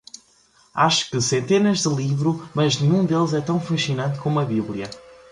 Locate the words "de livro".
1.83-2.49